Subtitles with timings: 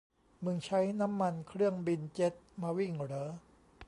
[0.43, 3.27] มึงใช้น้ำมันเครื่องบินเจ็ตมาวิ่งเหรอ